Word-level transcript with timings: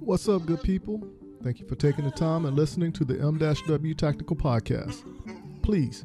What's 0.00 0.28
up, 0.28 0.44
good 0.46 0.62
people? 0.62 1.06
Thank 1.42 1.60
you 1.60 1.66
for 1.66 1.76
taking 1.76 2.04
the 2.04 2.10
time 2.10 2.44
and 2.46 2.56
listening 2.56 2.92
to 2.92 3.04
the 3.04 3.20
M-W 3.20 3.94
Tactical 3.94 4.36
Podcast. 4.36 5.02
Please 5.62 6.04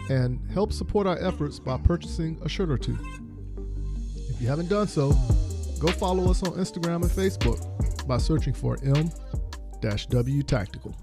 and 0.10 0.40
help 0.52 0.74
support 0.74 1.08
our 1.08 1.18
efforts 1.20 1.60
by 1.60 1.78
purchasing 1.78 2.38
a 2.44 2.50
shirt 2.50 2.70
or 2.70 2.78
two. 2.78 2.98
If 4.30 4.42
you 4.42 4.48
haven't 4.48 4.70
done 4.70 4.88
so, 4.88 5.14
go 5.80 5.88
follow 5.88 6.30
us 6.30 6.44
on 6.44 6.52
Instagram 6.54 7.04
and 7.04 7.12
Facebook 7.12 8.08
by 8.08 8.18
searching 8.18 8.54
for 8.54 8.78
M-W 8.84 10.44
Tactical. 10.44 10.96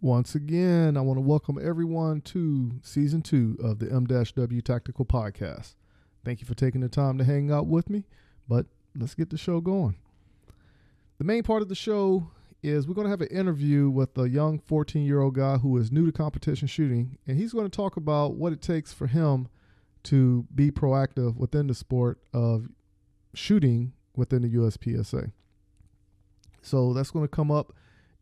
Once 0.00 0.36
again, 0.36 0.96
I 0.96 1.00
want 1.00 1.16
to 1.16 1.22
welcome 1.22 1.58
everyone 1.60 2.20
to 2.20 2.70
season 2.82 3.20
two 3.20 3.58
of 3.60 3.80
the 3.80 3.90
M-W 3.90 4.62
Tactical 4.62 5.04
Podcast. 5.04 5.74
Thank 6.24 6.40
you 6.40 6.46
for 6.46 6.54
taking 6.54 6.82
the 6.82 6.88
time 6.88 7.18
to 7.18 7.24
hang 7.24 7.50
out 7.50 7.66
with 7.66 7.90
me, 7.90 8.04
but 8.48 8.66
let's 8.96 9.16
get 9.16 9.30
the 9.30 9.36
show 9.36 9.60
going. 9.60 9.96
The 11.18 11.24
main 11.24 11.42
part 11.42 11.62
of 11.62 11.68
the 11.68 11.74
show 11.74 12.30
is 12.62 12.86
we're 12.86 12.94
going 12.94 13.06
to 13.06 13.10
have 13.10 13.22
an 13.22 13.36
interview 13.36 13.90
with 13.90 14.16
a 14.16 14.28
young 14.28 14.60
14 14.60 15.04
year 15.04 15.20
old 15.20 15.34
guy 15.34 15.56
who 15.56 15.76
is 15.76 15.90
new 15.90 16.06
to 16.06 16.12
competition 16.12 16.68
shooting, 16.68 17.18
and 17.26 17.36
he's 17.36 17.52
going 17.52 17.68
to 17.68 17.76
talk 17.76 17.96
about 17.96 18.34
what 18.34 18.52
it 18.52 18.62
takes 18.62 18.92
for 18.92 19.08
him 19.08 19.48
to 20.04 20.46
be 20.54 20.70
proactive 20.70 21.36
within 21.36 21.66
the 21.66 21.74
sport 21.74 22.20
of 22.32 22.68
shooting 23.34 23.94
within 24.14 24.42
the 24.42 24.54
USPSA. 24.54 25.32
So 26.62 26.92
that's 26.92 27.10
going 27.10 27.24
to 27.24 27.28
come 27.28 27.50
up 27.50 27.72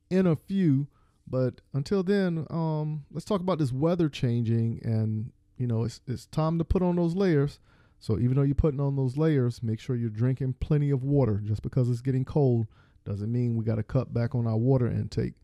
in 0.09 0.27
a 0.27 0.37
few 0.37 0.87
but 1.29 1.61
until 1.73 2.03
then, 2.03 2.47
um, 2.51 3.05
let's 3.11 3.25
talk 3.25 3.41
about 3.41 3.59
this 3.59 3.73
weather 3.73 4.09
changing, 4.09 4.81
and 4.85 5.33
you 5.59 5.67
know, 5.67 5.85
it's 5.85 6.01
it's 6.07 6.27
time 6.27 6.59
to 6.59 6.65
put 6.65 6.83
on 6.83 6.97
those 6.97 7.15
layers. 7.15 7.59
So 7.99 8.19
even 8.19 8.37
though 8.37 8.43
you're 8.43 8.55
putting 8.55 8.81
on 8.81 8.97
those 8.97 9.17
layers, 9.17 9.63
make 9.63 9.81
sure 9.81 9.97
you're 9.97 10.11
drinking 10.11 10.57
plenty 10.61 10.91
of 10.91 11.03
water. 11.03 11.41
Just 11.43 11.63
because 11.63 11.89
it's 11.89 12.03
getting 12.03 12.25
cold 12.25 12.67
doesn't 13.05 13.33
mean 13.33 13.57
we 13.57 13.65
got 13.65 13.77
to 13.77 13.83
cut 13.83 14.13
back 14.13 14.35
on 14.35 14.47
our 14.47 14.57
water 14.57 14.87
intake. 14.87 15.35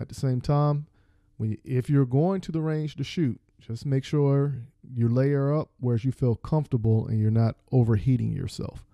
At 0.00 0.08
the 0.08 0.14
same 0.14 0.40
time, 0.40 0.86
when 1.38 1.50
you, 1.50 1.58
if 1.64 1.90
you're 1.90 2.06
going 2.06 2.40
to 2.42 2.52
the 2.52 2.60
range 2.60 2.94
to 2.96 3.04
shoot, 3.04 3.40
just 3.60 3.84
make 3.84 4.04
sure 4.04 4.54
you 4.94 5.08
layer 5.08 5.52
up 5.52 5.70
where 5.80 5.96
you 5.96 6.12
feel 6.12 6.36
comfortable 6.36 7.08
and 7.08 7.18
you're 7.20 7.30
not 7.30 7.56
overheating 7.72 8.32
yourself. 8.32 8.84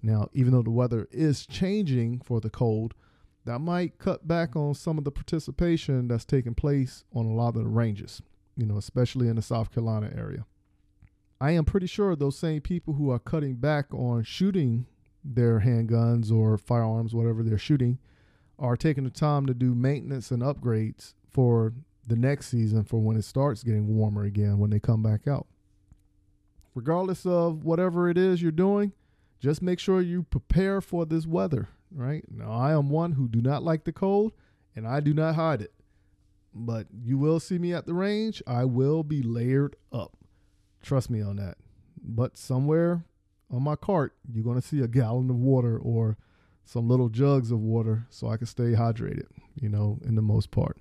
Now, 0.00 0.28
even 0.32 0.52
though 0.52 0.62
the 0.62 0.70
weather 0.70 1.08
is 1.10 1.44
changing 1.46 2.20
for 2.20 2.40
the 2.40 2.50
cold, 2.50 2.94
that 3.44 3.58
might 3.58 3.98
cut 3.98 4.26
back 4.26 4.54
on 4.54 4.74
some 4.74 4.98
of 4.98 5.04
the 5.04 5.10
participation 5.10 6.08
that's 6.08 6.24
taking 6.24 6.54
place 6.54 7.04
on 7.14 7.26
a 7.26 7.32
lot 7.34 7.56
of 7.56 7.62
the 7.62 7.68
ranges, 7.68 8.22
you 8.56 8.66
know, 8.66 8.76
especially 8.76 9.28
in 9.28 9.36
the 9.36 9.42
South 9.42 9.72
Carolina 9.72 10.12
area. 10.16 10.46
I 11.40 11.52
am 11.52 11.64
pretty 11.64 11.88
sure 11.88 12.14
those 12.14 12.38
same 12.38 12.60
people 12.60 12.94
who 12.94 13.10
are 13.10 13.18
cutting 13.18 13.56
back 13.56 13.92
on 13.92 14.22
shooting 14.22 14.86
their 15.24 15.60
handguns 15.60 16.30
or 16.30 16.56
firearms, 16.56 17.14
whatever 17.14 17.42
they're 17.42 17.58
shooting, 17.58 17.98
are 18.58 18.76
taking 18.76 19.04
the 19.04 19.10
time 19.10 19.46
to 19.46 19.54
do 19.54 19.74
maintenance 19.74 20.30
and 20.30 20.42
upgrades 20.42 21.14
for 21.28 21.72
the 22.06 22.16
next 22.16 22.48
season 22.48 22.84
for 22.84 23.00
when 23.00 23.16
it 23.16 23.24
starts 23.24 23.64
getting 23.64 23.96
warmer 23.96 24.22
again 24.24 24.58
when 24.58 24.70
they 24.70 24.78
come 24.78 25.02
back 25.02 25.26
out. 25.26 25.46
Regardless 26.74 27.26
of 27.26 27.64
whatever 27.64 28.08
it 28.08 28.16
is 28.16 28.40
you're 28.40 28.52
doing, 28.52 28.92
just 29.40 29.62
make 29.62 29.80
sure 29.80 30.00
you 30.00 30.22
prepare 30.22 30.80
for 30.80 31.04
this 31.04 31.26
weather 31.26 31.68
right? 31.94 32.24
Now, 32.30 32.52
I 32.52 32.72
am 32.72 32.88
one 32.88 33.12
who 33.12 33.28
do 33.28 33.40
not 33.40 33.62
like 33.62 33.84
the 33.84 33.92
cold, 33.92 34.32
and 34.74 34.86
I 34.86 35.00
do 35.00 35.14
not 35.14 35.34
hide 35.34 35.62
it. 35.62 35.72
But 36.54 36.86
you 37.02 37.18
will 37.18 37.40
see 37.40 37.58
me 37.58 37.72
at 37.72 37.86
the 37.86 37.94
range. 37.94 38.42
I 38.46 38.64
will 38.64 39.02
be 39.02 39.22
layered 39.22 39.76
up. 39.90 40.16
Trust 40.82 41.10
me 41.10 41.22
on 41.22 41.36
that. 41.36 41.56
But 42.02 42.36
somewhere 42.36 43.04
on 43.50 43.62
my 43.62 43.76
cart, 43.76 44.14
you're 44.30 44.44
going 44.44 44.60
to 44.60 44.66
see 44.66 44.80
a 44.80 44.88
gallon 44.88 45.30
of 45.30 45.36
water 45.36 45.78
or 45.78 46.18
some 46.64 46.88
little 46.88 47.08
jugs 47.08 47.50
of 47.50 47.60
water 47.60 48.06
so 48.10 48.28
I 48.28 48.36
can 48.36 48.46
stay 48.46 48.72
hydrated, 48.72 49.26
you 49.54 49.68
know, 49.68 49.98
in 50.04 50.14
the 50.14 50.22
most 50.22 50.50
part. 50.50 50.78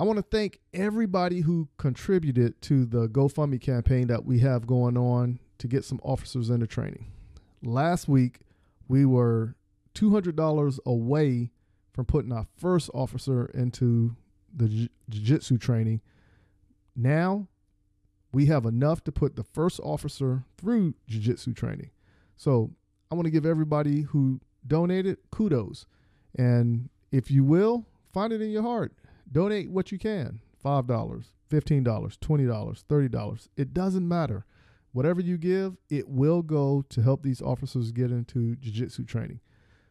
I 0.00 0.04
want 0.04 0.18
to 0.18 0.22
thank 0.22 0.60
everybody 0.72 1.40
who 1.40 1.68
contributed 1.76 2.62
to 2.62 2.84
the 2.84 3.08
GoFundMe 3.08 3.60
campaign 3.60 4.06
that 4.06 4.24
we 4.24 4.38
have 4.38 4.66
going 4.66 4.96
on 4.96 5.40
to 5.58 5.66
get 5.66 5.84
some 5.84 6.00
officers 6.04 6.50
into 6.50 6.68
training. 6.68 7.10
Last 7.62 8.06
week, 8.06 8.38
we 8.88 9.04
were 9.04 9.54
$200 9.94 10.78
away 10.86 11.50
from 11.92 12.04
putting 12.04 12.32
our 12.32 12.46
first 12.56 12.90
officer 12.94 13.46
into 13.54 14.16
the 14.54 14.68
jiu-jitsu 15.08 15.58
training. 15.58 16.00
Now 16.96 17.48
we 18.32 18.46
have 18.46 18.64
enough 18.64 19.04
to 19.04 19.12
put 19.12 19.36
the 19.36 19.44
first 19.44 19.80
officer 19.82 20.44
through 20.56 20.94
jiu-jitsu 21.06 21.54
training. 21.54 21.90
So 22.36 22.70
I 23.10 23.14
want 23.14 23.26
to 23.26 23.30
give 23.30 23.46
everybody 23.46 24.02
who 24.02 24.40
donated 24.66 25.18
kudos. 25.30 25.86
And 26.36 26.88
if 27.10 27.30
you 27.30 27.44
will, 27.44 27.86
find 28.12 28.32
it 28.32 28.40
in 28.40 28.50
your 28.50 28.62
heart. 28.62 28.92
Donate 29.30 29.70
what 29.70 29.92
you 29.92 29.98
can. 29.98 30.40
$5, 30.64 30.86
$15, 30.86 31.84
$20, 31.84 32.84
$30. 32.84 33.48
It 33.56 33.74
doesn't 33.74 34.08
matter. 34.08 34.44
Whatever 34.92 35.20
you 35.20 35.36
give, 35.36 35.76
it 35.90 36.08
will 36.08 36.42
go 36.42 36.84
to 36.88 37.02
help 37.02 37.22
these 37.22 37.42
officers 37.42 37.92
get 37.92 38.10
into 38.10 38.56
jiu 38.56 38.72
jitsu 38.72 39.04
training. 39.04 39.40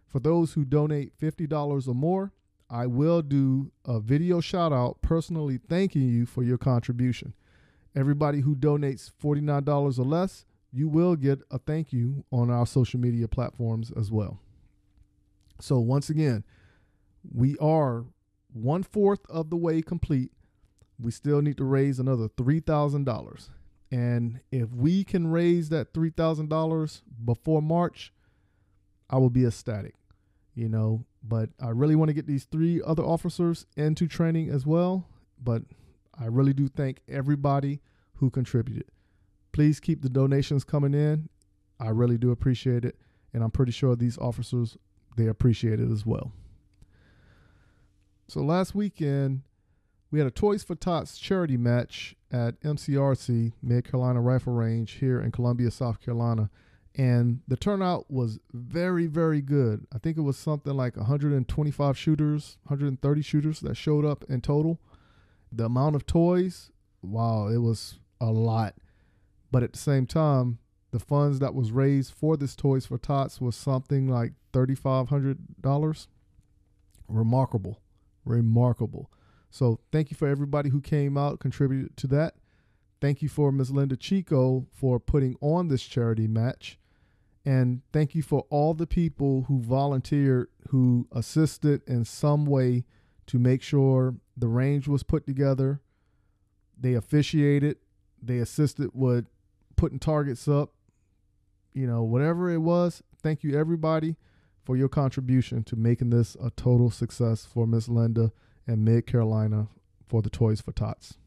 For 0.08 0.20
those 0.20 0.54
who 0.54 0.66
donate 0.66 1.18
$50 1.18 1.88
or 1.88 1.94
more, 1.94 2.32
I 2.70 2.88
will 2.88 3.22
do 3.22 3.72
a 3.86 4.00
video 4.00 4.42
shout 4.42 4.74
out 4.74 5.02
personally 5.02 5.60
thanking 5.70 6.10
you 6.10 6.26
for 6.26 6.44
your 6.44 6.58
contribution. 6.58 7.34
Everybody 7.96 8.42
who 8.42 8.56
donates 8.56 9.12
$49 9.22 10.00
or 10.00 10.04
less, 10.04 10.46
you 10.72 10.90
will 10.90 11.16
get 11.16 11.40
a 11.50 11.58
thank 11.58 11.94
you 11.94 12.26
on 12.32 12.50
our 12.50 12.66
social 12.66 13.00
media 13.00 13.28
platforms 13.28 13.92
as 13.96 14.12
well. 14.12 14.40
So, 15.60 15.80
once 15.80 16.10
again, 16.10 16.44
we 17.34 17.58
are 17.58 18.06
one 18.54 18.84
fourth 18.84 19.22
of 19.30 19.50
the 19.50 19.56
way 19.56 19.82
complete. 19.82 20.32
We 21.00 21.12
still 21.12 21.42
need 21.42 21.58
to 21.58 21.64
raise 21.64 22.00
another 22.00 22.28
$3,000. 22.28 23.50
And 23.92 24.42
if 24.52 24.70
we 24.72 25.04
can 25.04 25.28
raise 25.28 25.70
that 25.70 25.94
$3,000 25.94 27.02
before 27.24 27.62
March, 27.62 28.14
I 29.10 29.18
will 29.18 29.30
be 29.30 29.46
ecstatic, 29.46 29.96
you 30.54 30.68
know. 30.68 31.06
But 31.24 31.50
I 31.60 31.70
really 31.70 31.96
want 31.96 32.10
to 32.10 32.14
get 32.14 32.28
these 32.28 32.46
three 32.46 32.82
other 32.86 33.04
officers 33.04 33.66
into 33.76 34.08
training 34.08 34.50
as 34.50 34.66
well. 34.66 35.08
But 35.42 35.64
I 36.20 36.26
really 36.26 36.54
do 36.54 36.68
thank 36.68 37.02
everybody 37.08 37.82
who 38.16 38.30
contributed. 38.30 38.86
Please 39.52 39.80
keep 39.80 40.02
the 40.02 40.10
donations 40.10 40.64
coming 40.64 40.94
in. 40.94 41.30
I 41.80 41.90
really 41.90 42.18
do 42.18 42.32
appreciate 42.32 42.84
it. 42.84 42.98
And 43.34 43.44
I'm 43.44 43.52
pretty 43.52 43.72
sure 43.72 43.96
these 43.96 44.18
officers, 44.18 44.78
they 45.16 45.28
appreciate 45.28 45.80
it 45.80 45.92
as 45.92 46.06
well. 46.06 46.32
So 48.28 48.42
last 48.42 48.76
weekend, 48.76 49.44
we 50.12 50.20
had 50.20 50.28
a 50.28 50.32
Toys 50.32 50.64
for 50.64 50.76
Tots 50.76 51.18
charity 51.18 51.58
match 51.58 52.16
at 52.32 52.60
MCRC, 52.62 53.54
Mid 53.62 53.90
Carolina 53.90 54.22
Rifle 54.22 54.54
Range, 54.54 54.92
here 54.92 55.22
in 55.22 55.32
Columbia, 55.32 55.72
South 55.72 56.00
Carolina. 56.00 56.50
And 56.96 57.42
the 57.48 57.58
turnout 57.58 58.10
was 58.10 58.40
very, 58.52 59.06
very 59.06 59.42
good. 59.42 59.86
I 59.94 60.00
think 60.00 60.18
it 60.18 60.22
was 60.22 60.38
something 60.38 60.74
like 60.74 60.98
125 60.98 61.98
shooters, 61.98 62.58
130 62.64 63.22
shooters 63.22 63.60
that 63.60 63.76
showed 63.76 64.04
up 64.04 64.26
in 64.28 64.42
total. 64.42 64.80
The 65.52 65.66
amount 65.66 65.96
of 65.96 66.06
toys, 66.06 66.72
wow, 67.02 67.48
it 67.48 67.60
was 67.60 68.00
a 68.20 68.32
lot. 68.32 68.76
But 69.52 69.64
at 69.64 69.74
the 69.74 69.80
same 69.80 70.06
time, 70.08 70.58
the 70.92 71.00
funds 71.00 71.40
that 71.40 71.54
was 71.54 71.72
raised 71.72 72.14
for 72.14 72.38
this 72.38 72.56
Toys 72.56 72.86
for 72.86 72.98
Tots 72.98 73.40
was 73.40 73.56
something 73.56 74.08
like 74.08 74.34
$3,500. 74.54 76.08
Remarkable. 77.08 77.82
Remarkable. 78.26 79.12
So 79.50 79.80
thank 79.92 80.12
you 80.12 80.18
for 80.18 80.28
everybody 80.28 80.70
who 80.70 80.82
came 80.82 81.18
out, 81.18 81.40
contributed 81.40 81.98
to 81.98 82.08
that. 82.08 82.36
Thank 83.00 83.22
you 83.22 83.30
for 83.30 83.52
Ms. 83.52 83.72
Linda 83.72 83.96
Chico 83.96 84.68
for 84.72 85.00
putting 85.00 85.36
on 85.40 85.68
this 85.68 85.84
charity 85.84 86.28
match. 86.28 86.80
And 87.46 87.82
thank 87.94 88.14
you 88.16 88.22
for 88.22 88.46
all 88.50 88.74
the 88.74 88.88
people 88.88 89.44
who 89.48 89.62
volunteered, 89.62 90.50
who 90.70 91.08
assisted 91.12 91.82
in 91.88 92.04
some 92.04 92.46
way 92.46 92.84
to 93.28 93.40
make 93.40 93.62
sure 93.62 94.16
the 94.36 94.48
range 94.48 94.88
was 94.88 95.04
put 95.04 95.26
together. 95.26 95.80
They 96.78 96.94
officiated, 96.94 97.78
they 98.22 98.40
assisted 98.40 98.90
with 98.94 99.28
putting 99.76 100.00
targets 100.00 100.48
up, 100.48 100.74
you 101.74 101.88
know, 101.88 102.04
whatever 102.04 102.52
it 102.52 102.60
was. 102.60 103.04
Thank 103.22 103.44
you, 103.44 103.58
everybody, 103.58 104.18
for 104.64 104.76
your 104.76 104.90
contribution 104.90 105.64
to 105.66 105.76
making 105.76 106.10
this 106.10 106.36
a 106.44 106.50
total 106.50 106.90
success 106.90 107.46
for 107.46 107.66
Miss 107.66 107.88
Linda 107.88 108.32
and 108.68 108.84
Mid 108.84 109.08
Carolina 109.08 109.70
for 110.06 110.22
the 110.22 110.30
Toys 110.30 110.62
for 110.62 110.72
Tots. 110.72 111.18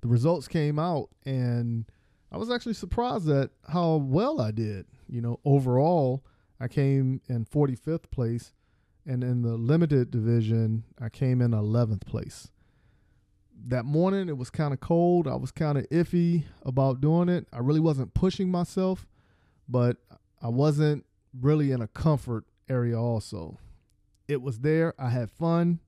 The 0.00 0.08
results 0.08 0.48
came 0.48 0.78
out, 0.78 1.10
and 1.24 1.84
I 2.30 2.36
was 2.36 2.50
actually 2.50 2.74
surprised 2.74 3.28
at 3.28 3.50
how 3.68 3.96
well 3.96 4.40
I 4.40 4.50
did. 4.50 4.86
You 5.08 5.20
know, 5.20 5.40
overall, 5.44 6.24
I 6.58 6.68
came 6.68 7.20
in 7.28 7.44
45th 7.44 8.10
place, 8.10 8.52
and 9.06 9.22
in 9.22 9.42
the 9.42 9.56
limited 9.56 10.10
division, 10.10 10.84
I 11.00 11.08
came 11.08 11.40
in 11.40 11.50
11th 11.50 12.06
place. 12.06 12.50
That 13.66 13.84
morning, 13.84 14.28
it 14.28 14.36
was 14.36 14.50
kind 14.50 14.72
of 14.72 14.80
cold. 14.80 15.28
I 15.28 15.36
was 15.36 15.52
kind 15.52 15.78
of 15.78 15.88
iffy 15.90 16.44
about 16.64 17.00
doing 17.00 17.28
it. 17.28 17.46
I 17.52 17.58
really 17.58 17.80
wasn't 17.80 18.14
pushing 18.14 18.50
myself, 18.50 19.06
but 19.68 19.98
I 20.42 20.48
wasn't 20.48 21.06
really 21.40 21.70
in 21.70 21.80
a 21.80 21.86
comfort 21.86 22.44
area, 22.68 22.98
also. 22.98 23.58
It 24.32 24.40
was 24.40 24.60
there. 24.60 24.94
I 24.98 25.10
had 25.10 25.30
fun, 25.30 25.78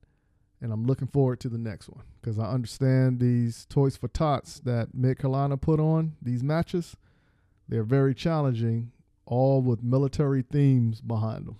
and 0.61 0.71
I'm 0.71 0.85
looking 0.85 1.07
forward 1.07 1.39
to 1.39 1.49
the 1.49 1.57
next 1.57 1.89
one 1.89 2.03
because 2.21 2.37
I 2.37 2.45
understand 2.45 3.19
these 3.19 3.65
Toys 3.65 3.97
for 3.97 4.07
Tots 4.07 4.59
that 4.59 4.93
Mid 4.93 5.17
Carolina 5.17 5.57
put 5.57 5.79
on, 5.79 6.15
these 6.21 6.43
matches, 6.43 6.95
they're 7.67 7.83
very 7.83 8.13
challenging, 8.13 8.91
all 9.25 9.63
with 9.63 9.81
military 9.81 10.43
themes 10.43 11.01
behind 11.01 11.47
them. 11.47 11.57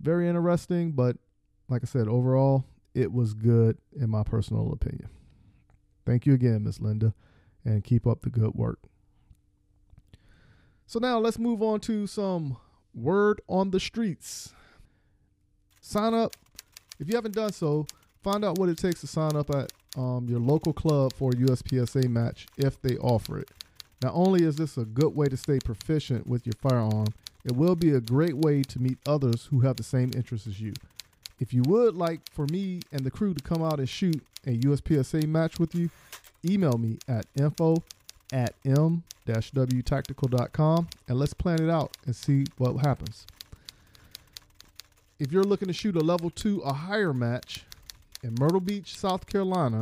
Very 0.00 0.26
interesting, 0.26 0.92
but 0.92 1.18
like 1.68 1.82
I 1.84 1.86
said, 1.86 2.08
overall, 2.08 2.64
it 2.94 3.12
was 3.12 3.34
good 3.34 3.76
in 3.94 4.08
my 4.08 4.22
personal 4.22 4.72
opinion. 4.72 5.10
Thank 6.06 6.24
you 6.24 6.32
again, 6.32 6.64
Miss 6.64 6.80
Linda, 6.80 7.12
and 7.66 7.84
keep 7.84 8.06
up 8.06 8.22
the 8.22 8.30
good 8.30 8.54
work. 8.54 8.78
So 10.86 10.98
now 11.00 11.18
let's 11.18 11.38
move 11.38 11.62
on 11.62 11.80
to 11.80 12.06
some 12.06 12.56
word 12.94 13.42
on 13.46 13.72
the 13.72 13.80
streets. 13.80 14.54
Sign 15.86 16.14
up. 16.14 16.34
If 16.98 17.08
you 17.08 17.14
haven't 17.14 17.36
done 17.36 17.52
so, 17.52 17.86
find 18.24 18.44
out 18.44 18.58
what 18.58 18.68
it 18.68 18.76
takes 18.76 19.02
to 19.02 19.06
sign 19.06 19.36
up 19.36 19.54
at 19.54 19.70
um, 19.96 20.26
your 20.28 20.40
local 20.40 20.72
club 20.72 21.12
for 21.12 21.30
a 21.30 21.34
USPSA 21.34 22.08
match 22.08 22.48
if 22.56 22.82
they 22.82 22.96
offer 22.96 23.38
it. 23.38 23.52
Not 24.02 24.12
only 24.12 24.42
is 24.42 24.56
this 24.56 24.76
a 24.76 24.84
good 24.84 25.14
way 25.14 25.28
to 25.28 25.36
stay 25.36 25.60
proficient 25.64 26.26
with 26.26 26.44
your 26.44 26.54
firearm, 26.60 27.06
it 27.44 27.52
will 27.52 27.76
be 27.76 27.90
a 27.90 28.00
great 28.00 28.34
way 28.34 28.64
to 28.64 28.80
meet 28.80 28.98
others 29.06 29.46
who 29.46 29.60
have 29.60 29.76
the 29.76 29.84
same 29.84 30.10
interests 30.16 30.48
as 30.48 30.60
you. 30.60 30.72
If 31.38 31.54
you 31.54 31.62
would 31.68 31.94
like 31.94 32.28
for 32.32 32.46
me 32.50 32.80
and 32.90 33.04
the 33.04 33.12
crew 33.12 33.32
to 33.32 33.40
come 33.40 33.62
out 33.62 33.78
and 33.78 33.88
shoot 33.88 34.20
a 34.44 34.58
USPSA 34.58 35.28
match 35.28 35.60
with 35.60 35.72
you, 35.72 35.90
email 36.44 36.78
me 36.78 36.98
at 37.06 37.26
info 37.38 37.76
at 38.32 38.56
m-wtactical.com 38.64 40.88
and 41.06 41.16
let's 41.16 41.34
plan 41.34 41.62
it 41.62 41.70
out 41.70 41.96
and 42.06 42.16
see 42.16 42.44
what 42.58 42.84
happens. 42.84 43.24
If 45.18 45.32
you're 45.32 45.44
looking 45.44 45.68
to 45.68 45.74
shoot 45.74 45.96
a 45.96 46.00
level 46.00 46.28
two 46.28 46.62
or 46.62 46.74
higher 46.74 47.14
match 47.14 47.64
in 48.22 48.34
Myrtle 48.38 48.60
Beach, 48.60 48.98
South 48.98 49.26
Carolina 49.26 49.80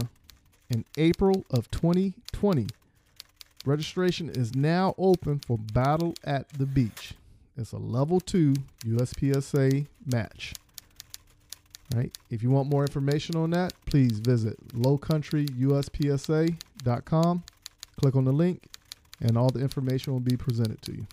in 0.71 0.85
April 0.97 1.45
of 1.51 1.69
2020, 1.73 2.69
registration 3.65 4.29
is 4.29 4.55
now 4.55 4.95
open 4.97 5.41
for 5.41 5.59
Battle 5.59 6.15
at 6.23 6.49
the 6.51 6.67
Beach. 6.67 7.15
It's 7.57 7.73
a 7.73 7.79
level 7.79 8.21
two 8.21 8.55
USPSA 8.87 9.89
match. 10.07 10.55
Right. 11.95 12.17
If 12.31 12.45
you 12.45 12.51
want 12.51 12.71
more 12.71 12.83
information 12.83 13.37
on 13.37 13.51
that, 13.51 13.75
please 13.87 14.21
visit 14.21 14.57
lowcountryuspsa.com. 14.69 17.43
Click 18.01 18.17
on 18.17 18.25
the 18.25 18.33
link, 18.33 18.63
and 19.21 19.37
all 19.37 19.51
the 19.51 19.61
information 19.61 20.13
will 20.13 20.21
be 20.21 20.37
presented 20.37 20.81
to 20.83 20.93
you. 20.93 21.09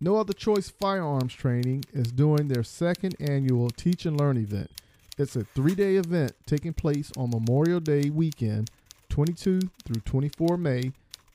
No 0.00 0.14
Other 0.14 0.32
Choice 0.32 0.68
Firearms 0.68 1.34
Training 1.34 1.84
is 1.92 2.12
doing 2.12 2.46
their 2.46 2.62
second 2.62 3.16
annual 3.18 3.68
Teach 3.68 4.06
and 4.06 4.16
Learn 4.16 4.36
event. 4.36 4.70
It's 5.18 5.34
a 5.34 5.42
three 5.42 5.74
day 5.74 5.96
event 5.96 6.34
taking 6.46 6.72
place 6.72 7.10
on 7.16 7.30
Memorial 7.30 7.80
Day 7.80 8.08
weekend, 8.08 8.70
22 9.08 9.58
through 9.84 10.00
24 10.02 10.56
May, 10.56 10.92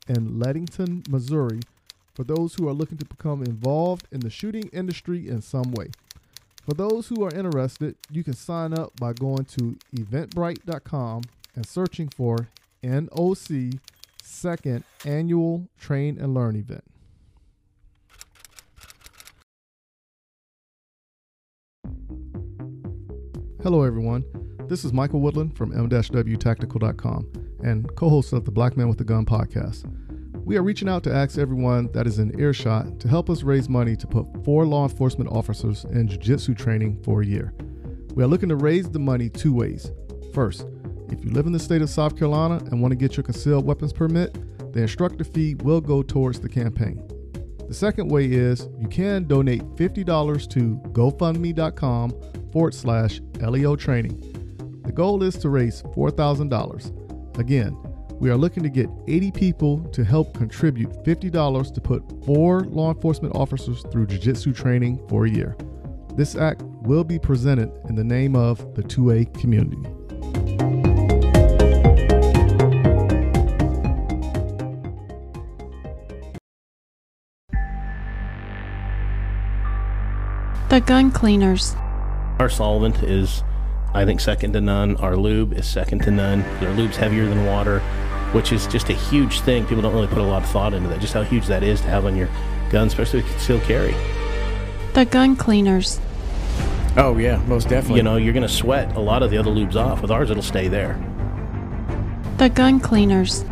in 0.07 0.39
Leadington, 0.39 1.03
Missouri, 1.09 1.59
for 2.13 2.23
those 2.23 2.55
who 2.55 2.69
are 2.69 2.73
looking 2.73 2.97
to 2.99 3.05
become 3.05 3.43
involved 3.43 4.07
in 4.13 4.21
the 4.21 4.29
shooting 4.29 4.69
industry 4.71 5.27
in 5.27 5.41
some 5.41 5.73
way. 5.73 5.89
For 6.65 6.73
those 6.73 7.09
who 7.09 7.21
are 7.25 7.35
interested, 7.35 7.97
you 8.09 8.23
can 8.23 8.33
sign 8.33 8.73
up 8.73 8.93
by 8.97 9.11
going 9.11 9.43
to 9.45 9.75
eventbrite.com 9.93 11.23
and 11.53 11.65
searching 11.65 12.07
for 12.07 12.47
NOC 12.81 13.77
Second 14.21 14.85
Annual 15.05 15.67
Train 15.77 16.17
and 16.17 16.33
Learn 16.33 16.55
Event. 16.55 16.85
Hello, 23.63 23.83
everyone. 23.83 24.25
This 24.67 24.83
is 24.83 24.91
Michael 24.91 25.21
Woodland 25.21 25.55
from 25.55 25.71
m-wtactical.com 25.71 27.31
and 27.63 27.95
co-host 27.95 28.33
of 28.33 28.43
the 28.43 28.51
Black 28.51 28.75
Man 28.75 28.89
with 28.89 28.99
a 28.99 29.05
Gun 29.05 29.25
podcast. 29.25 29.85
We 30.43 30.57
are 30.57 30.63
reaching 30.63 30.89
out 30.89 31.01
to 31.05 31.15
ask 31.15 31.37
everyone 31.37 31.89
that 31.93 32.05
is 32.05 32.19
in 32.19 32.37
earshot 32.37 32.99
to 32.99 33.07
help 33.07 33.29
us 33.29 33.41
raise 33.41 33.69
money 33.69 33.95
to 33.95 34.05
put 34.05 34.25
four 34.43 34.65
law 34.65 34.83
enforcement 34.83 35.31
officers 35.31 35.85
in 35.85 36.09
jiu-jitsu 36.09 36.55
training 36.55 37.01
for 37.03 37.21
a 37.21 37.25
year. 37.25 37.53
We 38.13 38.21
are 38.21 38.27
looking 38.27 38.49
to 38.49 38.57
raise 38.57 38.89
the 38.89 38.99
money 38.99 39.29
two 39.29 39.53
ways. 39.53 39.93
First, 40.33 40.67
if 41.09 41.23
you 41.23 41.31
live 41.31 41.45
in 41.45 41.53
the 41.53 41.59
state 41.59 41.81
of 41.81 41.89
South 41.89 42.17
Carolina 42.17 42.57
and 42.65 42.81
want 42.81 42.91
to 42.91 42.97
get 42.97 43.15
your 43.15 43.23
concealed 43.23 43.65
weapons 43.65 43.93
permit, 43.93 44.33
the 44.73 44.81
instructor 44.81 45.23
fee 45.23 45.55
will 45.55 45.79
go 45.79 46.03
towards 46.03 46.41
the 46.41 46.49
campaign. 46.49 47.01
The 47.65 47.73
second 47.73 48.09
way 48.09 48.25
is 48.25 48.67
you 48.77 48.89
can 48.89 49.23
donate 49.23 49.61
$50 49.77 50.49
to 50.49 50.81
gofundme.com 50.91 52.11
forward 52.53 52.73
slash 52.73 53.19
LEO 53.41 53.75
training. 53.75 54.17
The 54.85 54.91
goal 54.93 55.23
is 55.23 55.35
to 55.39 55.49
raise 55.49 55.81
$4,000. 55.81 57.37
Again, 57.39 57.77
we 58.19 58.29
are 58.29 58.37
looking 58.37 58.63
to 58.63 58.69
get 58.69 58.89
80 59.07 59.31
people 59.31 59.83
to 59.85 60.03
help 60.03 60.37
contribute 60.37 60.89
$50 61.03 61.73
to 61.73 61.81
put 61.81 62.03
four 62.23 62.61
law 62.61 62.93
enforcement 62.93 63.35
officers 63.35 63.83
through 63.91 64.07
Jiu 64.07 64.19
Jitsu 64.19 64.53
training 64.53 65.05
for 65.09 65.25
a 65.25 65.29
year. 65.29 65.57
This 66.15 66.35
act 66.35 66.61
will 66.83 67.03
be 67.03 67.17
presented 67.17 67.71
in 67.89 67.95
the 67.95 68.03
name 68.03 68.35
of 68.35 68.75
the 68.75 68.83
2A 68.83 69.37
community. 69.41 69.81
The 80.69 80.81
Gun 80.81 81.11
Cleaners. 81.11 81.75
Our 82.43 82.49
solvent 82.49 83.01
is, 83.03 83.41
I 83.93 84.03
think, 84.03 84.19
second 84.19 84.51
to 84.51 84.59
none. 84.59 84.97
Our 84.97 85.15
lube 85.15 85.53
is 85.53 85.65
second 85.65 85.99
to 86.03 86.11
none. 86.11 86.41
Our 86.61 86.73
lube's 86.73 86.97
heavier 86.97 87.25
than 87.25 87.45
water 87.45 87.81
which 88.33 88.51
is 88.51 88.65
just 88.67 88.89
a 88.89 88.93
huge 88.93 89.41
thing. 89.41 89.63
People 89.65 89.83
don't 89.83 89.93
really 89.93 90.07
put 90.07 90.17
a 90.17 90.23
lot 90.23 90.43
of 90.43 90.49
thought 90.49 90.73
into 90.73 90.89
that, 90.89 90.99
just 90.99 91.13
how 91.13 91.21
huge 91.21 91.45
that 91.45 91.63
is 91.63 91.79
to 91.81 91.87
have 91.87 92.05
on 92.05 92.17
your 92.17 92.27
gun, 92.71 92.87
especially 92.87 93.21
with 93.21 93.29
concealed 93.31 93.61
carry. 93.61 93.95
The 94.93 95.05
gun 95.05 95.35
cleaners. 95.35 96.01
Oh, 96.97 97.17
yeah, 97.17 97.37
most 97.47 97.69
definitely. 97.69 97.97
You 97.97 98.03
know, 98.03 98.17
you're 98.17 98.33
going 98.33 98.47
to 98.47 98.53
sweat 98.53 98.95
a 98.95 98.99
lot 98.99 99.23
of 99.23 99.31
the 99.31 99.37
other 99.37 99.51
lubes 99.51 99.75
off. 99.75 100.01
With 100.01 100.11
ours, 100.11 100.31
it'll 100.31 100.43
stay 100.43 100.67
there. 100.67 100.99
The 102.37 102.49
gun 102.49 102.79
cleaners. 102.79 103.45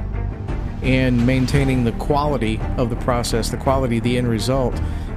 And 0.82 1.26
maintaining 1.26 1.84
the 1.84 1.92
quality 1.94 2.60
of 2.78 2.90
the 2.90 2.96
process, 2.98 3.52
the 3.52 3.58
quality 3.58 4.00
of 4.00 4.04
the 4.04 4.18
end 4.18 4.28
result 4.28 4.74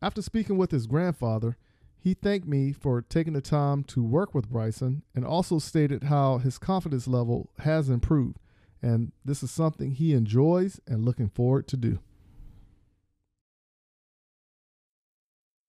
After 0.00 0.22
speaking 0.22 0.56
with 0.56 0.70
his 0.70 0.86
grandfather, 0.86 1.56
he 1.98 2.14
thanked 2.14 2.46
me 2.46 2.72
for 2.72 3.00
taking 3.00 3.32
the 3.32 3.40
time 3.40 3.82
to 3.84 4.02
work 4.02 4.34
with 4.34 4.50
Bryson 4.50 5.02
and 5.14 5.24
also 5.24 5.58
stated 5.58 6.04
how 6.04 6.38
his 6.38 6.58
confidence 6.58 7.08
level 7.08 7.50
has 7.60 7.88
improved. 7.88 8.38
And 8.84 9.12
this 9.24 9.42
is 9.42 9.50
something 9.50 9.92
he 9.92 10.12
enjoys 10.12 10.78
and 10.86 11.06
looking 11.06 11.30
forward 11.30 11.66
to 11.68 11.76
do. 11.78 12.00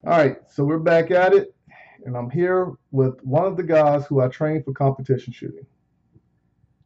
All 0.04 0.18
right, 0.18 0.36
so 0.50 0.64
we're 0.64 0.78
back 0.78 1.10
at 1.10 1.32
it 1.32 1.56
and 2.04 2.14
I'm 2.14 2.28
here 2.28 2.72
with 2.90 3.22
one 3.24 3.46
of 3.46 3.56
the 3.56 3.62
guys 3.62 4.06
who 4.06 4.20
I 4.20 4.28
trained 4.28 4.64
for 4.64 4.72
competition 4.72 5.32
shooting. 5.32 5.66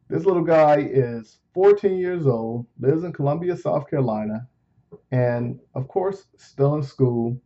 This 0.07 0.25
little 0.25 0.43
guy 0.43 0.77
is 0.79 1.39
14 1.53 1.97
years 1.97 2.25
old, 2.25 2.65
lives 2.79 3.03
in 3.03 3.13
Columbia, 3.13 3.57
South 3.57 3.89
Carolina, 3.89 4.47
and 5.11 5.59
of 5.75 5.87
course, 5.89 6.27
still 6.37 6.75
in 6.75 6.83
school. 6.83 7.39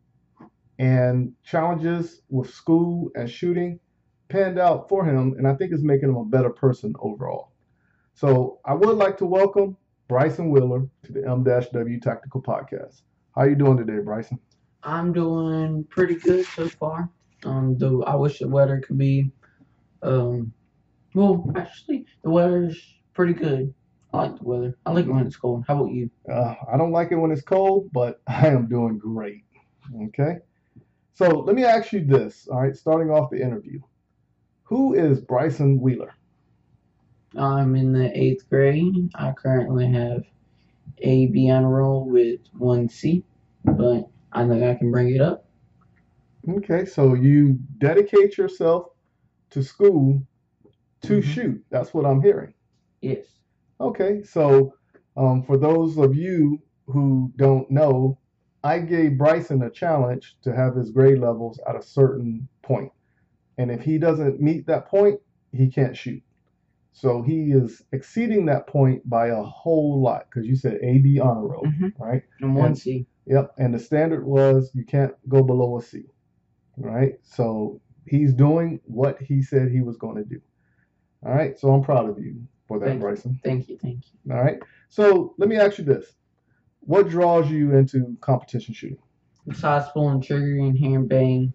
And 0.77 1.33
challenges 1.43 2.21
with 2.29 2.53
school 2.53 3.09
and 3.15 3.29
shooting 3.29 3.79
panned 4.27 4.59
out 4.59 4.89
for 4.89 5.05
him, 5.05 5.35
and 5.37 5.47
I 5.47 5.55
think 5.55 5.71
it's 5.71 5.81
making 5.81 6.09
him 6.09 6.17
a 6.17 6.25
better 6.25 6.49
person 6.49 6.93
overall. 6.99 7.54
So 8.15 8.59
I 8.63 8.73
would 8.73 8.95
like 8.95 9.17
to 9.17 9.25
welcome 9.25 9.75
Bryson 10.07 10.49
Wheeler 10.49 10.87
to 11.03 11.11
the 11.11 11.27
M-W 11.27 11.99
Tactical 11.99 12.41
Podcast. 12.41 13.01
How 13.35 13.41
are 13.41 13.49
you 13.49 13.57
doing 13.57 13.75
today, 13.75 13.99
Bryson? 14.01 14.39
I'm 14.83 15.11
doing 15.11 15.83
pretty 15.89 16.15
good 16.15 16.45
so 16.45 16.69
far. 16.69 17.09
Um, 17.43 17.77
though 17.77 18.03
I 18.03 18.15
wish 18.15 18.39
the 18.39 18.47
weather 18.47 18.79
could 18.79 18.97
be, 18.97 19.31
um, 20.01 20.53
well, 21.13 21.51
actually, 21.57 22.05
the 22.23 22.29
weather's 22.29 22.81
pretty 23.13 23.33
good. 23.33 23.73
I 24.13 24.17
like 24.19 24.37
the 24.37 24.45
weather. 24.45 24.77
I 24.85 24.91
like 24.93 25.07
it 25.07 25.11
when 25.11 25.27
it's 25.27 25.35
cold. 25.35 25.65
How 25.67 25.75
about 25.75 25.91
you? 25.91 26.09
Uh, 26.31 26.55
I 26.71 26.77
don't 26.77 26.93
like 26.93 27.11
it 27.11 27.17
when 27.17 27.31
it's 27.31 27.41
cold, 27.41 27.89
but 27.91 28.21
I 28.27 28.47
am 28.47 28.69
doing 28.69 28.97
great. 28.97 29.43
Okay. 30.03 30.37
So 31.15 31.27
let 31.41 31.53
me 31.53 31.65
ask 31.65 31.91
you 31.91 32.05
this. 32.05 32.47
All 32.49 32.61
right, 32.61 32.77
starting 32.77 33.09
off 33.09 33.29
the 33.29 33.41
interview. 33.41 33.81
Who 34.63 34.93
is 34.93 35.19
Bryson 35.19 35.81
Wheeler? 35.81 36.13
I'm 37.37 37.75
in 37.75 37.91
the 37.93 38.17
eighth 38.17 38.49
grade. 38.49 39.09
I 39.15 39.31
currently 39.33 39.91
have 39.91 40.23
a 40.99 41.27
B 41.27 41.49
on 41.49 41.65
roll 41.65 42.05
with 42.09 42.39
one 42.57 42.89
C, 42.89 43.23
but 43.63 44.07
I 44.31 44.47
think 44.47 44.63
I 44.63 44.75
can 44.75 44.91
bring 44.91 45.13
it 45.15 45.21
up. 45.21 45.45
Okay, 46.47 46.85
so 46.85 47.13
you 47.15 47.59
dedicate 47.79 48.37
yourself 48.37 48.87
to 49.51 49.63
school 49.63 50.21
to 51.03 51.21
Mhm. 51.21 51.23
shoot. 51.23 51.65
That's 51.69 51.93
what 51.93 52.05
I'm 52.05 52.21
hearing. 52.21 52.53
Yes. 53.01 53.25
Okay, 53.79 54.23
so 54.23 54.73
um, 55.17 55.43
for 55.43 55.57
those 55.57 55.97
of 55.97 56.15
you 56.15 56.61
who 56.87 57.31
don't 57.37 57.69
know, 57.71 58.19
I 58.63 58.79
gave 58.79 59.17
Bryson 59.17 59.61
a 59.63 59.69
challenge 59.69 60.37
to 60.43 60.55
have 60.55 60.75
his 60.75 60.91
grade 60.91 61.19
levels 61.19 61.59
at 61.67 61.75
a 61.75 61.81
certain 61.81 62.47
point. 62.63 62.91
And 63.57 63.71
if 63.71 63.81
he 63.81 63.97
doesn't 63.97 64.41
meet 64.41 64.65
that 64.67 64.87
point, 64.87 65.19
he 65.51 65.69
can't 65.69 65.95
shoot. 65.95 66.21
So 66.97 67.21
he 67.21 67.51
is 67.51 67.81
exceeding 67.91 68.45
that 68.45 68.67
point 68.67 69.07
by 69.09 69.27
a 69.27 69.43
whole 69.43 70.01
lot 70.01 70.27
because 70.29 70.47
you 70.47 70.55
said 70.55 70.79
AB 70.81 71.19
honor 71.19 71.45
roll, 71.45 71.63
Mhm. 71.65 71.91
right? 71.99 72.23
And 72.39 72.55
one 72.55 72.73
C. 72.73 73.05
Yep, 73.25 73.51
and 73.57 73.73
the 73.73 73.79
standard 73.79 74.25
was 74.25 74.71
you 74.73 74.85
can't 74.85 75.13
go 75.27 75.43
below 75.43 75.77
a 75.77 75.81
C, 75.81 76.05
right? 76.77 77.19
So 77.21 77.81
he's 78.07 78.33
doing 78.33 78.79
what 78.85 79.21
he 79.21 79.41
said 79.41 79.69
he 79.71 79.81
was 79.81 79.97
going 79.97 80.15
to 80.15 80.23
do. 80.23 80.39
All 81.25 81.33
right, 81.33 81.59
so 81.59 81.73
I'm 81.73 81.81
proud 81.83 82.09
of 82.09 82.17
you 82.17 82.41
for 82.65 82.79
that, 82.79 82.85
Thank 82.85 82.95
you. 82.95 83.01
Bryson. 83.01 83.39
Thank 83.43 83.67
you. 83.67 83.77
Thank 83.77 84.03
you. 84.13 84.31
All 84.33 84.41
right. 84.41 84.59
So 84.87 85.33
let 85.37 85.49
me 85.49 85.57
ask 85.57 85.77
you 85.77 85.83
this: 85.83 86.15
What 86.79 87.09
draws 87.09 87.51
you 87.51 87.75
into 87.75 88.15
competition 88.21 88.73
shooting? 88.73 88.99
besides 89.47 89.85
pulling 89.93 90.21
trigger 90.21 90.57
and 90.59 90.77
hearing 90.77 91.07
bang, 91.07 91.53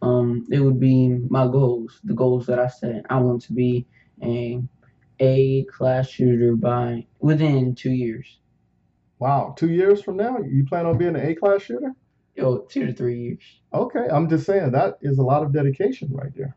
um, 0.00 0.46
it 0.50 0.60
would 0.60 0.78
be 0.80 1.08
my 1.28 1.46
goals, 1.48 2.00
the 2.04 2.14
goals 2.14 2.46
that 2.46 2.58
I 2.60 2.68
set. 2.68 3.04
I 3.10 3.18
want 3.20 3.42
to 3.42 3.52
be 3.52 3.86
a 4.22 4.60
A 5.20 5.64
class 5.64 6.08
shooter 6.08 6.56
by 6.56 7.06
within 7.18 7.74
two 7.74 7.92
years. 7.92 8.38
Wow, 9.18 9.54
two 9.56 9.70
years 9.70 10.02
from 10.02 10.16
now, 10.16 10.38
you 10.38 10.64
plan 10.64 10.86
on 10.86 10.96
being 10.96 11.14
an 11.16 11.26
A 11.26 11.34
class 11.34 11.62
shooter? 11.62 11.92
Yo, 12.34 12.60
two 12.70 12.86
to 12.86 12.92
three 12.94 13.20
years. 13.20 13.60
Okay, 13.74 14.06
I'm 14.10 14.28
just 14.28 14.46
saying 14.46 14.72
that 14.72 14.94
is 15.02 15.18
a 15.18 15.22
lot 15.22 15.42
of 15.42 15.52
dedication 15.52 16.08
right 16.12 16.32
there. 16.34 16.56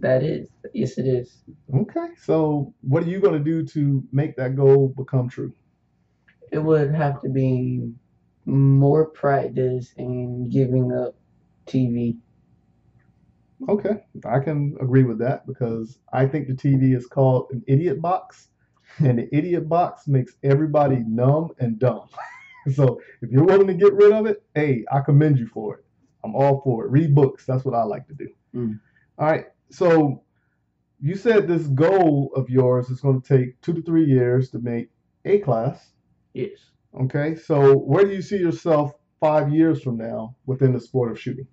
That 0.00 0.22
is, 0.22 0.48
yes, 0.74 0.98
it 0.98 1.06
is. 1.06 1.42
Okay, 1.74 2.08
so 2.22 2.74
what 2.82 3.04
are 3.04 3.08
you 3.08 3.20
going 3.20 3.32
to 3.34 3.44
do 3.44 3.64
to 3.68 4.02
make 4.12 4.36
that 4.36 4.56
goal 4.56 4.92
become 4.96 5.28
true? 5.28 5.52
It 6.52 6.58
would 6.58 6.94
have 6.94 7.20
to 7.22 7.28
be 7.28 7.92
more 8.44 9.06
practice 9.06 9.92
and 9.96 10.50
giving 10.50 10.92
up 10.92 11.14
TV. 11.66 12.18
Okay, 13.68 14.04
I 14.24 14.38
can 14.40 14.76
agree 14.80 15.04
with 15.04 15.18
that 15.20 15.46
because 15.46 15.98
I 16.12 16.26
think 16.26 16.46
the 16.46 16.54
TV 16.54 16.94
is 16.94 17.06
called 17.06 17.48
an 17.50 17.64
idiot 17.66 18.02
box, 18.02 18.48
and 18.98 19.18
the 19.18 19.34
idiot 19.34 19.68
box 19.68 20.06
makes 20.06 20.34
everybody 20.42 21.02
numb 21.06 21.52
and 21.58 21.78
dumb. 21.78 22.08
so 22.74 23.00
if 23.22 23.30
you're 23.30 23.44
willing 23.44 23.66
to 23.68 23.74
get 23.74 23.94
rid 23.94 24.12
of 24.12 24.26
it, 24.26 24.42
hey, 24.54 24.84
I 24.92 25.00
commend 25.00 25.38
you 25.38 25.46
for 25.46 25.76
it. 25.76 25.84
I'm 26.22 26.34
all 26.34 26.60
for 26.62 26.84
it. 26.84 26.90
Read 26.90 27.14
books. 27.14 27.46
That's 27.46 27.64
what 27.64 27.74
I 27.74 27.82
like 27.84 28.06
to 28.08 28.14
do. 28.14 28.28
Mm. 28.54 28.80
All 29.18 29.26
right. 29.26 29.46
So 29.70 30.22
you 31.00 31.14
said 31.14 31.46
this 31.46 31.66
goal 31.68 32.32
of 32.34 32.50
yours 32.50 32.90
is 32.90 33.00
going 33.00 33.22
to 33.22 33.38
take 33.38 33.60
two 33.60 33.72
to 33.72 33.82
three 33.82 34.04
years 34.04 34.50
to 34.50 34.58
make 34.58 34.90
A 35.24 35.38
class. 35.38 35.92
Yes. 36.34 36.58
Okay. 37.00 37.36
So 37.36 37.76
where 37.76 38.04
do 38.04 38.12
you 38.12 38.22
see 38.22 38.38
yourself 38.38 38.92
five 39.20 39.52
years 39.52 39.82
from 39.82 39.96
now 39.96 40.36
within 40.46 40.72
the 40.72 40.80
sport 40.80 41.10
of 41.12 41.20
shooting? 41.20 41.46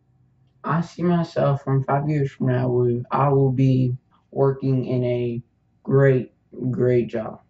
I 0.63 0.82
see 0.82 1.03
myself 1.03 1.63
from 1.63 1.84
five 1.84 2.10
years 2.10 2.32
from 2.32 2.48
now. 2.48 2.88
I 3.12 3.29
will 3.29 3.51
be 3.51 3.96
working 4.32 4.86
in 4.86 5.03
a 5.03 5.41
great, 5.84 6.34
great 6.72 7.08
job. 7.08 7.41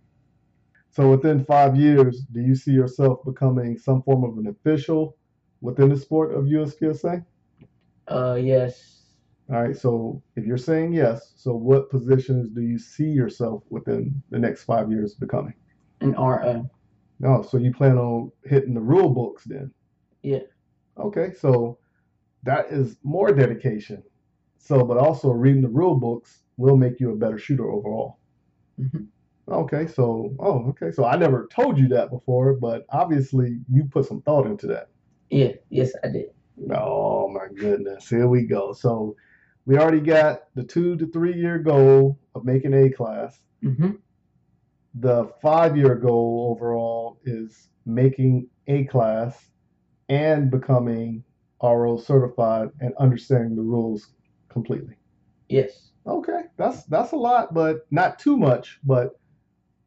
So 0.89 1.09
within 1.09 1.43
five 1.43 1.75
years, 1.75 2.21
do 2.31 2.41
you 2.41 2.55
see 2.55 2.71
yourself 2.71 3.19
becoming 3.25 3.77
some 3.77 4.03
form 4.03 4.23
of 4.23 4.37
an 4.37 4.47
official 4.47 5.17
within 5.61 5.89
the 5.89 5.97
sport 5.97 6.33
of 6.33 6.45
USPSA? 6.45 7.25
Uh, 8.07 8.37
yes. 8.39 9.01
All 9.49 9.61
right. 9.61 9.75
So 9.75 10.21
if 10.35 10.45
you're 10.45 10.57
saying 10.57 10.93
yes, 10.93 11.33
so 11.35 11.55
what 11.55 11.89
positions 11.89 12.49
do 12.49 12.61
you 12.61 12.77
see 12.77 13.09
yourself 13.09 13.63
within 13.69 14.21
the 14.29 14.39
next 14.39 14.63
five 14.63 14.89
years 14.91 15.15
becoming? 15.15 15.53
An 16.01 16.13
RO. 16.13 16.69
No. 17.19 17.41
So 17.41 17.57
you 17.57 17.73
plan 17.73 17.97
on 17.97 18.31
hitting 18.45 18.73
the 18.73 18.81
rule 18.81 19.09
books 19.09 19.43
then? 19.45 19.71
Yeah. 20.21 20.39
Okay. 20.97 21.33
So 21.39 21.77
that 22.43 22.67
is 22.71 22.97
more 23.03 23.31
dedication. 23.33 24.03
So, 24.57 24.83
but 24.83 24.97
also 24.97 25.31
reading 25.31 25.61
the 25.61 25.69
rule 25.69 25.95
books 25.95 26.43
will 26.57 26.77
make 26.77 26.99
you 26.99 27.11
a 27.11 27.15
better 27.15 27.37
shooter 27.37 27.69
overall. 27.69 28.19
Mhm. 28.79 29.07
Okay, 29.49 29.87
so 29.87 30.33
oh, 30.39 30.69
okay, 30.69 30.91
so 30.91 31.05
I 31.05 31.17
never 31.17 31.47
told 31.53 31.77
you 31.77 31.89
that 31.89 32.09
before, 32.09 32.53
but 32.53 32.85
obviously 32.89 33.59
you 33.69 33.85
put 33.85 34.05
some 34.05 34.21
thought 34.21 34.47
into 34.47 34.67
that. 34.67 34.89
Yeah. 35.29 35.53
Yes, 35.69 35.91
I 36.03 36.07
did. 36.09 36.27
Oh 36.71 37.27
my 37.27 37.47
goodness, 37.53 38.07
here 38.07 38.27
we 38.27 38.43
go. 38.43 38.71
So 38.73 39.15
we 39.65 39.77
already 39.77 39.99
got 39.99 40.43
the 40.55 40.63
two 40.63 40.95
to 40.97 41.07
three 41.07 41.33
year 41.33 41.57
goal 41.57 42.19
of 42.35 42.45
making 42.45 42.73
A 42.73 42.89
class. 42.89 43.37
Mm-hmm. 43.63 43.91
The 44.95 45.31
five 45.41 45.75
year 45.75 45.95
goal 45.95 46.55
overall 46.55 47.19
is 47.25 47.69
making 47.85 48.47
A 48.67 48.85
class 48.85 49.49
and 50.09 50.51
becoming 50.51 51.23
RO 51.63 51.97
certified 51.97 52.69
and 52.81 52.93
understanding 52.99 53.55
the 53.55 53.61
rules 53.61 54.09
completely. 54.49 54.97
Yes. 55.49 55.89
Okay, 56.05 56.41
that's 56.57 56.83
that's 56.85 57.13
a 57.13 57.17
lot, 57.17 57.53
but 57.53 57.87
not 57.89 58.19
too 58.19 58.35
much. 58.35 58.79
But 58.83 59.11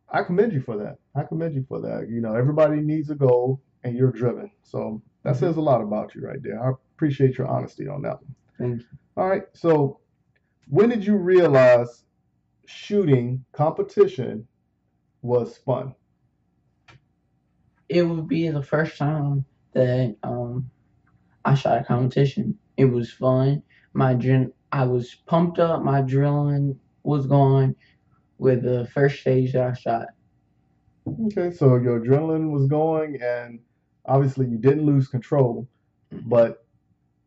I 0.08 0.22
commend 0.22 0.52
you 0.52 0.62
for 0.62 0.76
that. 0.78 0.96
I 1.14 1.24
commend 1.24 1.54
you 1.54 1.64
for 1.68 1.80
that. 1.82 2.08
You 2.08 2.22
know, 2.22 2.34
everybody 2.34 2.80
needs 2.80 3.10
a 3.10 3.14
goal, 3.14 3.60
and 3.84 3.96
you're 3.96 4.12
driven. 4.12 4.50
So 4.62 5.02
that 5.24 5.36
says 5.36 5.56
a 5.56 5.60
lot 5.60 5.82
about 5.82 6.14
you 6.14 6.22
right 6.22 6.42
there. 6.42 6.62
I 6.62 6.72
appreciate 6.94 7.36
your 7.36 7.48
honesty 7.48 7.86
on 7.86 8.00
that 8.02 8.22
one. 8.22 8.34
Thank 8.58 8.80
you. 8.80 8.86
All 9.16 9.28
right. 9.28 9.42
So 9.52 10.00
when 10.68 10.88
did 10.88 11.04
you 11.04 11.16
realize 11.16 12.04
shooting 12.66 13.44
competition 13.52 14.46
was 15.22 15.58
fun? 15.58 15.94
It 17.88 18.02
would 18.02 18.26
be 18.26 18.48
the 18.48 18.62
first 18.62 18.96
time 18.96 19.44
that 19.72 20.16
um 20.22 20.70
I 21.46 21.54
shot 21.54 21.80
a 21.80 21.84
competition. 21.84 22.58
It 22.76 22.86
was 22.86 23.12
fun. 23.12 23.62
My 23.92 24.14
adren- 24.14 24.52
I 24.72 24.84
was 24.84 25.14
pumped 25.26 25.60
up. 25.60 25.82
My 25.82 26.02
adrenaline 26.02 26.76
was 27.04 27.26
going 27.26 27.76
with 28.38 28.62
the 28.62 28.88
first 28.92 29.20
stage 29.20 29.52
that 29.52 29.62
I 29.62 29.72
shot. 29.74 30.06
Okay, 31.26 31.52
so 31.52 31.76
your 31.76 32.00
adrenaline 32.00 32.50
was 32.50 32.66
going, 32.66 33.22
and 33.22 33.60
obviously 34.06 34.46
you 34.46 34.58
didn't 34.58 34.84
lose 34.84 35.06
control. 35.06 35.68
Mm-hmm. 36.12 36.28
But 36.28 36.66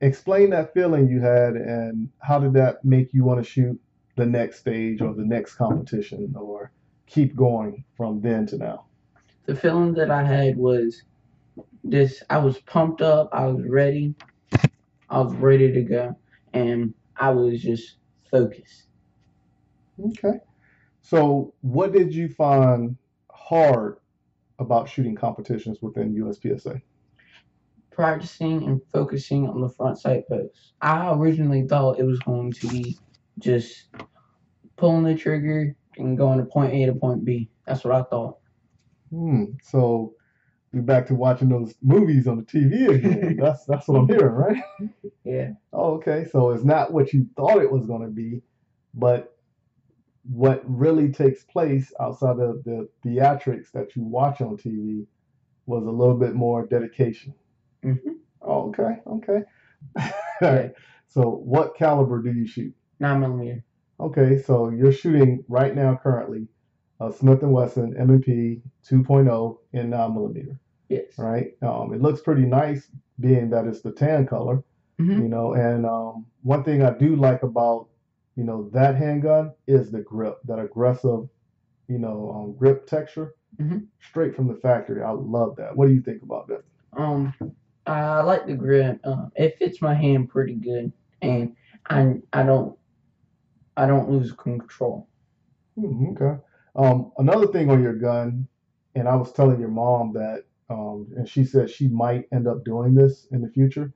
explain 0.02 0.50
that 0.50 0.74
feeling 0.74 1.08
you 1.08 1.22
had, 1.22 1.54
and 1.54 2.10
how 2.20 2.40
did 2.40 2.54
that 2.54 2.84
make 2.84 3.14
you 3.14 3.24
want 3.24 3.44
to 3.44 3.50
shoot 3.50 3.80
the 4.18 4.26
next 4.26 4.60
stage 4.60 5.02
or 5.02 5.14
the 5.14 5.26
next 5.26 5.56
competition, 5.56 6.34
or 6.36 6.74
keep 7.08 7.38
going 7.38 7.86
from 7.96 8.20
then 8.20 8.46
to 8.48 8.58
now? 8.58 8.86
The 9.46 9.56
feeling 9.56 9.94
that 9.94 10.12
I 10.12 10.24
had 10.26 10.58
was 10.58 11.04
this. 11.84 12.24
I 12.30 12.38
was 12.38 12.58
pumped 12.60 13.02
up. 13.02 13.30
I 13.34 13.46
was 13.48 13.66
ready. 13.68 14.16
I 15.10 15.20
was 15.22 15.34
ready 15.36 15.72
to 15.72 15.82
go, 15.82 16.16
and 16.54 16.94
I 17.18 17.32
was 17.32 17.62
just 17.62 17.98
focused. 18.30 18.88
Okay. 20.00 20.38
So, 21.02 21.54
what 21.62 21.92
did 21.92 22.14
you 22.14 22.30
find 22.30 22.96
hard 23.32 23.98
about 24.60 24.90
shooting 24.90 25.16
competitions 25.16 25.80
within 25.82 26.14
USPSA? 26.16 26.82
practicing 28.00 28.64
and 28.64 28.80
focusing 28.94 29.46
on 29.46 29.60
the 29.60 29.68
front 29.68 30.00
sight 30.00 30.24
post. 30.30 30.72
I 30.80 31.12
originally 31.12 31.68
thought 31.68 32.00
it 32.00 32.06
was 32.06 32.20
going 32.20 32.54
to 32.54 32.68
be 32.70 32.98
just 33.40 33.90
pulling 34.78 35.04
the 35.04 35.16
trigger 35.16 35.76
and 35.98 36.18
going 36.18 36.40
to 36.40 36.46
point 36.46 36.74
A 36.74 36.86
to 36.86 36.94
point 36.94 37.26
B. 37.26 37.50
That's 37.68 37.84
what 37.84 37.94
I 37.94 38.04
thought. 38.04 38.38
Hmm. 39.10 39.44
So, 39.64 40.14
we 40.72 40.82
back 40.82 41.08
to 41.08 41.16
watching 41.16 41.50
those 41.50 41.74
movies 41.82 42.28
on 42.28 42.38
the 42.38 42.44
TV 42.44 42.88
again. 42.88 43.38
that's 43.42 43.66
that's 43.66 43.88
what 43.88 44.00
I'm 44.02 44.08
hearing, 44.08 44.34
right? 44.36 44.64
Yeah. 45.24 45.52
Oh, 45.74 45.96
okay. 45.96 46.26
So 46.32 46.52
it's 46.52 46.64
not 46.64 46.94
what 46.94 47.14
you 47.14 47.28
thought 47.36 47.62
it 47.62 47.72
was 47.72 47.86
going 47.86 48.04
to 48.04 48.10
be, 48.10 48.42
but 48.94 49.34
what 50.24 50.62
really 50.66 51.12
takes 51.12 51.44
place 51.44 51.92
outside 52.00 52.40
of 52.40 52.64
the 52.64 52.88
theatrics 53.06 53.72
that 53.74 53.96
you 53.96 54.04
watch 54.04 54.42
on 54.42 54.58
TV 54.58 55.06
was 55.66 55.86
a 55.86 55.92
little 55.92 56.18
bit 56.18 56.36
more 56.36 56.66
dedication. 56.68 57.34
Mhm. 57.84 58.18
Oh, 58.42 58.70
okay. 58.70 58.98
Okay. 59.08 59.42
All 60.42 60.54
right. 60.54 60.72
So 61.08 61.30
what 61.30 61.76
caliber 61.76 62.22
do 62.22 62.32
you 62.32 62.48
shoot? 62.48 62.74
Nine 63.00 63.22
millimeter. 63.22 63.64
Okay, 64.00 64.42
so 64.42 64.70
you're 64.70 64.94
shooting 64.94 65.44
right 65.50 65.76
now 65.76 66.00
currently 66.02 66.48
a 67.00 67.12
Smith 67.12 67.42
& 67.42 67.44
Wesson 67.44 67.96
M&P 67.98 68.62
2.0 68.90 69.58
in 69.74 69.90
9 69.90 70.14
millimeter, 70.14 70.60
Yes. 70.90 71.18
right? 71.18 71.52
Um, 71.62 71.94
it 71.94 72.02
looks 72.02 72.22
pretty 72.22 72.46
nice 72.46 72.92
being 73.20 73.50
that 73.52 73.68
it's 73.68 73.82
the 73.82 73.92
tan 73.92 74.26
color, 74.28 74.64
Mhm. 75.00 75.22
you 75.24 75.30
know, 75.30 75.54
and 75.54 75.86
um, 75.86 76.26
one 76.44 76.64
thing 76.64 76.82
I 76.84 76.92
do 76.98 77.16
like 77.16 77.44
about, 77.44 77.88
you 78.36 78.44
know, 78.44 78.70
that 78.72 78.96
handgun 78.96 79.54
is 79.68 79.92
the 79.92 80.02
grip, 80.02 80.40
that 80.46 80.60
aggressive, 80.60 81.28
you 81.88 82.00
know, 82.00 82.32
um, 82.32 82.54
grip 82.58 82.86
texture 82.88 83.36
Mhm. 83.60 83.88
straight 84.00 84.36
from 84.36 84.48
the 84.48 84.56
factory. 84.56 85.02
I 85.04 85.12
love 85.12 85.56
that. 85.58 85.76
What 85.76 85.88
do 85.88 85.94
you 85.94 86.02
think 86.02 86.22
about 86.24 86.48
that? 86.48 86.64
Um, 86.94 87.34
I 87.86 88.22
like 88.22 88.46
the 88.46 88.56
grip. 88.56 89.00
Um, 89.06 89.32
it 89.36 89.58
fits 89.58 89.82
my 89.82 89.94
hand 89.94 90.30
pretty 90.30 90.56
good, 90.56 90.92
and 91.22 91.56
I 91.90 92.22
I 92.34 92.44
don't 92.44 92.78
I 93.78 93.88
don't 93.88 94.10
lose 94.10 94.32
control. 94.34 95.08
Hmm, 95.76 96.10
okay. 96.10 96.40
Um, 96.76 97.12
another 97.18 97.48
thing 97.48 97.70
on 97.70 97.82
your 97.82 97.96
gun, 97.96 98.48
and 98.96 99.08
I 99.08 99.16
was 99.16 99.32
telling 99.34 99.60
your 99.60 99.70
mom 99.70 100.14
that, 100.14 100.46
um, 100.70 101.08
and 101.18 101.28
she 101.28 101.44
said 101.44 101.70
she 101.70 101.88
might 101.88 102.26
end 102.32 102.48
up 102.48 102.64
doing 102.64 102.94
this 102.96 103.28
in 103.32 103.42
the 103.42 103.50
future, 103.50 103.94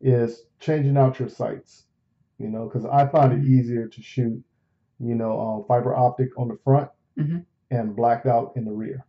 is 0.00 0.44
changing 0.60 0.96
out 0.96 1.18
your 1.18 1.28
sights. 1.28 1.86
You 2.38 2.48
know, 2.48 2.66
because 2.68 2.86
I 2.86 3.06
find 3.06 3.32
it 3.34 3.46
easier 3.46 3.86
to 3.86 4.02
shoot, 4.02 4.42
you 4.98 5.14
know, 5.14 5.38
um, 5.40 5.64
fiber 5.68 5.94
optic 5.94 6.30
on 6.38 6.48
the 6.48 6.56
front 6.64 6.90
Mhm. 7.18 7.44
and 7.70 7.94
blacked 7.94 8.26
out 8.26 8.52
in 8.56 8.64
the 8.64 8.72
rear, 8.72 9.04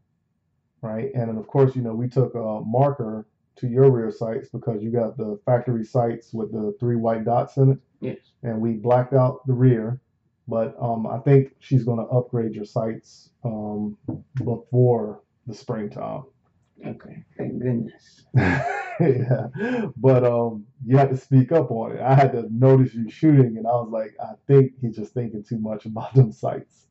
right? 0.81 1.11
And 1.15 1.29
then 1.29 1.37
of 1.37 1.47
course, 1.47 1.75
you 1.75 1.81
know, 1.81 1.95
we 1.95 2.09
took 2.09 2.35
a 2.35 2.61
marker 2.65 3.27
to 3.57 3.67
your 3.67 3.91
rear 3.91 4.11
sights 4.11 4.49
because 4.49 4.83
you 4.83 4.91
got 4.91 5.17
the 5.17 5.39
factory 5.45 5.83
sights 5.85 6.33
with 6.33 6.51
the 6.51 6.75
three 6.79 6.95
white 6.97 7.23
dots 7.25 7.57
in 7.57 7.71
it 7.71 7.79
Yes. 8.01 8.17
and 8.43 8.59
we 8.61 8.73
blacked 8.73 9.13
out 9.13 9.45
the 9.47 9.53
rear. 9.53 9.99
But 10.47 10.75
um, 10.81 11.07
I 11.07 11.19
think 11.19 11.53
she's 11.59 11.83
going 11.83 11.99
to 11.99 12.05
upgrade 12.05 12.55
your 12.55 12.65
sights 12.65 13.29
um, 13.43 13.97
before 14.35 15.21
the 15.47 15.53
springtime. 15.53 16.23
Okay. 16.85 17.23
Thank 17.37 17.59
goodness. 17.61 18.25
yeah, 18.35 19.47
but 19.97 20.23
um, 20.23 20.65
you 20.85 20.97
had 20.97 21.09
to 21.11 21.17
speak 21.17 21.51
up 21.51 21.71
on 21.71 21.93
it. 21.93 22.01
I 22.01 22.15
had 22.15 22.31
to 22.33 22.47
notice 22.51 22.93
you 22.93 23.09
shooting, 23.09 23.57
and 23.57 23.67
I 23.67 23.71
was 23.71 23.89
like, 23.91 24.15
I 24.21 24.33
think 24.47 24.73
he's 24.81 24.95
just 24.95 25.13
thinking 25.13 25.43
too 25.43 25.59
much 25.59 25.85
about 25.85 26.13
them 26.15 26.31
sights, 26.31 26.87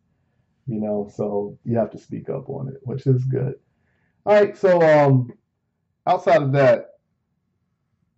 you 0.67 0.81
know. 0.81 1.11
So 1.15 1.59
you 1.65 1.77
have 1.77 1.91
to 1.91 1.99
speak 1.99 2.29
up 2.31 2.49
on 2.49 2.69
it, 2.69 2.77
which 2.83 3.07
is 3.07 3.25
good. 3.25 3.55
All 4.27 4.35
right, 4.35 4.57
so 4.57 4.81
um, 4.83 5.31
outside 6.07 6.43
of 6.43 6.53
that, 6.53 6.91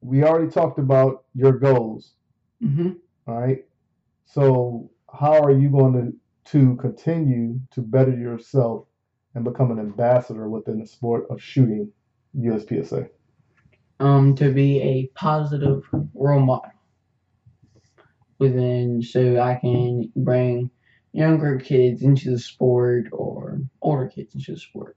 we 0.01 0.25
already 0.25 0.51
talked 0.51 0.79
about 0.79 1.25
your 1.35 1.53
goals. 1.53 2.13
Mm-hmm. 2.63 2.91
All 3.27 3.41
right. 3.41 3.65
So 4.27 4.91
how 5.19 5.41
are 5.43 5.53
you 5.53 5.69
going 5.69 5.93
to 5.95 6.13
to 6.45 6.77
continue 6.77 7.61
to 7.71 7.81
better 7.81 8.11
yourself 8.11 8.87
and 9.35 9.45
become 9.45 9.71
an 9.71 9.79
ambassador 9.79 10.49
within 10.49 10.81
the 10.81 10.87
sport 10.87 11.25
of 11.31 11.41
shooting 11.41 11.91
USPSA? 12.37 13.09
Um, 14.01 14.35
to 14.37 14.53
be 14.53 14.81
a 14.81 15.07
positive 15.15 15.85
role 16.15 16.41
model 16.41 16.73
within, 18.39 19.03
so 19.03 19.41
I 19.41 19.55
can 19.55 20.11
bring 20.17 20.71
younger 21.13 21.59
kids 21.59 22.03
into 22.03 22.31
the 22.31 22.39
sport 22.39 23.07
or 23.13 23.61
older 23.81 24.09
kids 24.09 24.35
into 24.35 24.53
the 24.53 24.59
sport. 24.59 24.97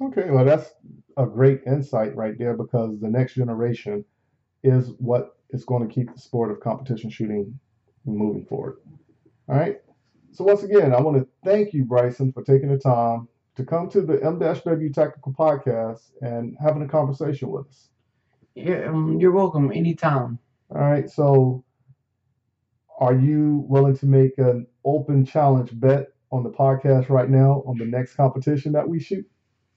Okay, 0.00 0.30
well 0.30 0.44
that's 0.44 0.72
a 1.18 1.26
great 1.26 1.60
insight 1.66 2.16
right 2.16 2.36
there 2.38 2.56
because 2.56 2.98
the 3.00 3.10
next 3.10 3.34
generation 3.34 4.04
is 4.62 4.90
what 4.98 5.36
is 5.50 5.64
going 5.64 5.86
to 5.86 5.94
keep 5.94 6.12
the 6.12 6.20
sport 6.20 6.50
of 6.50 6.60
competition 6.60 7.10
shooting 7.10 7.58
moving 8.04 8.44
forward. 8.44 8.76
All 9.48 9.56
right. 9.56 9.80
So 10.32 10.44
once 10.44 10.62
again, 10.62 10.94
I 10.94 11.00
want 11.00 11.16
to 11.18 11.28
thank 11.44 11.72
you, 11.72 11.84
Bryson, 11.84 12.32
for 12.32 12.42
taking 12.42 12.68
the 12.68 12.78
time 12.78 13.28
to 13.56 13.64
come 13.64 13.88
to 13.90 14.02
the 14.02 14.22
M-W 14.24 14.92
Tactical 14.92 15.32
Podcast 15.32 16.10
and 16.20 16.56
having 16.60 16.82
a 16.82 16.88
conversation 16.88 17.50
with 17.50 17.68
us. 17.68 17.88
Yeah, 18.54 18.88
um, 18.88 19.18
you're 19.20 19.32
welcome 19.32 19.70
anytime. 19.72 20.38
All 20.70 20.80
right. 20.80 21.08
So, 21.08 21.64
are 22.98 23.14
you 23.14 23.64
willing 23.68 23.96
to 23.98 24.06
make 24.06 24.38
an 24.38 24.66
open 24.84 25.24
challenge 25.24 25.70
bet 25.78 26.08
on 26.30 26.42
the 26.42 26.50
podcast 26.50 27.08
right 27.08 27.28
now 27.30 27.62
on 27.66 27.78
the 27.78 27.84
next 27.84 28.14
competition 28.14 28.72
that 28.72 28.88
we 28.88 28.98
shoot? 29.00 29.24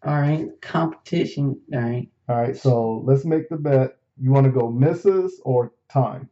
All 0.06 0.20
right, 0.20 0.48
competition. 0.62 1.60
All 1.74 1.80
right, 1.80 2.10
All 2.30 2.36
right. 2.36 2.56
So 2.56 3.04
let's 3.06 3.26
make 3.26 3.50
the 3.50 3.58
bet. 3.58 3.98
You 4.20 4.32
want 4.32 4.46
to 4.46 4.52
go 4.52 4.72
misses 4.72 5.40
or 5.44 5.74
time? 5.92 6.30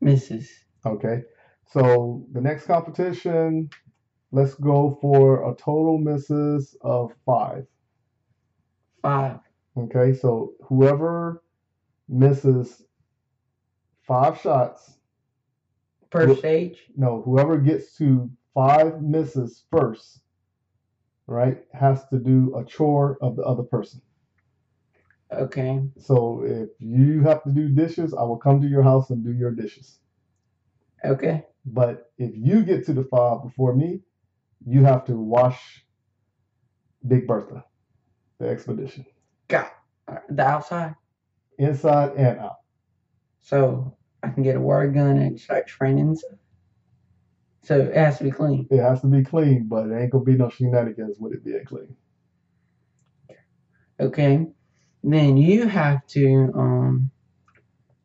Misses. 0.00 0.50
Okay. 0.86 1.22
So 1.66 2.26
the 2.32 2.40
next 2.40 2.66
competition, 2.66 3.70
let's 4.32 4.54
go 4.54 4.98
for 5.00 5.50
a 5.50 5.54
total 5.56 5.98
misses 5.98 6.76
of 6.82 7.12
five. 7.26 7.66
Five. 9.02 9.40
Okay. 9.76 10.14
So 10.14 10.54
whoever 10.68 11.42
misses 12.08 12.82
five 14.06 14.40
shots 14.40 14.98
Per 16.10 16.34
Wh- 16.34 16.38
stage. 16.38 16.90
no, 16.96 17.22
whoever 17.22 17.58
gets 17.58 17.96
to 17.98 18.30
five 18.54 19.02
misses 19.02 19.64
first, 19.70 20.20
right, 21.26 21.64
has 21.72 22.06
to 22.08 22.18
do 22.18 22.54
a 22.56 22.64
chore 22.64 23.18
of 23.22 23.36
the 23.36 23.42
other 23.44 23.62
person. 23.64 24.02
Okay. 25.32 25.80
So 25.98 26.42
if 26.44 26.68
you 26.78 27.22
have 27.22 27.42
to 27.44 27.50
do 27.50 27.68
dishes, 27.68 28.14
I 28.14 28.22
will 28.22 28.36
come 28.38 28.60
to 28.60 28.68
your 28.68 28.82
house 28.82 29.10
and 29.10 29.24
do 29.24 29.32
your 29.32 29.52
dishes. 29.52 29.98
Okay. 31.04 31.44
But 31.64 32.10
if 32.18 32.32
you 32.34 32.62
get 32.64 32.86
to 32.86 32.92
the 32.92 33.04
five 33.04 33.42
before 33.42 33.74
me, 33.74 34.00
you 34.66 34.84
have 34.84 35.04
to 35.06 35.14
wash 35.16 35.84
Big 37.06 37.26
Bertha, 37.26 37.64
the 38.38 38.48
expedition, 38.48 39.06
Got 39.48 39.72
the 40.28 40.42
outside. 40.46 40.94
inside 41.58 42.12
and 42.16 42.38
out. 42.40 42.56
So 43.40 43.96
I 44.22 44.28
can 44.28 44.42
get 44.42 44.56
a 44.56 44.60
water 44.60 44.88
gun 44.88 45.18
and 45.18 45.40
start 45.40 45.66
training. 45.66 46.16
So 47.62 47.78
it 47.80 47.94
has 47.96 48.18
to 48.18 48.24
be 48.24 48.30
clean. 48.30 48.66
It 48.70 48.80
has 48.82 49.00
to 49.02 49.06
be 49.06 49.22
clean, 49.24 49.66
but 49.68 49.88
it 49.88 49.94
ain't 49.98 50.10
gonna 50.12 50.24
be 50.24 50.36
no 50.36 50.48
shenanigans 50.50 51.18
with 51.18 51.32
it 51.32 51.44
being 51.44 51.64
clean. 51.64 51.96
Okay. 53.98 54.46
Then 55.02 55.36
you 55.36 55.66
have 55.66 56.06
to 56.08 56.52
um 56.54 57.10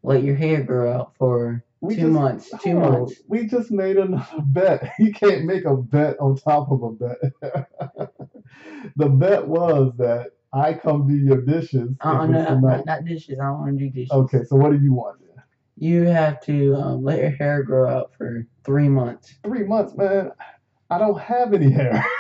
let 0.04 0.24
your 0.24 0.36
hair 0.36 0.64
grow 0.64 0.94
out 0.94 1.14
for 1.18 1.64
We 1.82 1.96
two 1.96 2.02
just- 2.02 2.12
months. 2.14 2.50
Two 2.64 2.80
months. 2.80 3.16
We 3.28 3.48
just 3.48 3.72
made 3.72 3.98
another 3.98 4.26
bet. 4.46 4.94
You 5.00 5.12
can't 5.12 5.46
make 5.46 5.66
a 5.66 5.76
bet 5.76 6.18
on 6.20 6.36
top 6.38 6.72
of 6.72 6.84
a 6.84 6.92
bet. 6.92 7.18
the 8.96 9.10
bet 9.10 9.48
was 9.48 9.94
that 9.98 10.32
I 10.54 10.74
come 10.74 11.08
do 11.08 11.16
your 11.16 11.42
dishes. 11.42 11.90
Uh, 12.00 12.26
no, 12.28 12.40
it's 12.40 12.50
no, 12.50 12.56
tonight. 12.56 12.78
not, 12.78 12.86
not 12.86 13.06
dishes. 13.06 13.40
I 13.40 13.46
don't 13.46 13.60
want 13.60 13.78
to 13.78 13.84
do 13.86 13.90
dishes. 13.90 14.12
Okay, 14.12 14.44
so 14.46 14.56
what 14.56 14.72
do 14.72 14.80
you 14.82 14.94
want 14.94 15.20
then? 15.20 15.44
You 15.78 16.04
have 16.04 16.40
to 16.46 16.76
um, 16.76 17.04
let 17.04 17.20
your 17.20 17.32
hair 17.32 17.64
grow 17.64 17.90
out 17.90 18.14
for 18.18 18.48
three 18.64 18.88
months. 18.88 19.36
Three 19.44 19.64
months, 19.66 19.94
man. 19.98 20.32
I 20.90 20.98
don't 20.98 21.20
have 21.20 21.54
any 21.54 21.72
hair. 21.72 22.06